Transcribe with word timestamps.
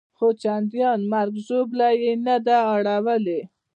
خو 0.17 0.27
چندان 0.43 0.99
مرګ 1.13 1.33
ژوبله 1.47 1.89
یې 2.01 2.11
نه 2.25 2.35
ده 2.45 2.57
اړولې. 2.73 3.41